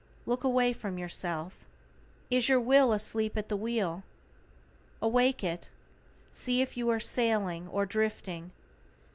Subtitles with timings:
[0.25, 1.67] Look away from yourself.
[2.31, 4.01] =IS YOUR WILL ASLEEP AT THE WHEEL?=
[4.99, 5.69] Awake it.
[6.33, 8.49] See if you are sailing, or drifting.